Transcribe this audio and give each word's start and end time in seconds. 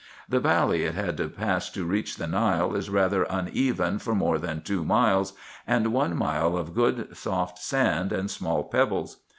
The 0.27 0.39
valley 0.39 0.81
it 0.83 0.95
had 0.95 1.15
to 1.17 1.29
pass 1.29 1.69
to 1.69 1.85
reach 1.85 2.15
the 2.15 2.25
Nile 2.25 2.73
is 2.73 2.89
rather 2.89 3.21
uneven 3.29 3.99
for 3.99 4.15
more 4.15 4.39
than 4.39 4.61
two 4.63 4.83
miles, 4.83 5.33
and 5.67 5.93
one 5.93 6.17
mile 6.17 6.57
of 6.57 6.73
good 6.73 7.15
soft 7.15 7.59
sand 7.59 8.11
and 8.11 8.31
small 8.31 8.63
pebbles. 8.63 9.17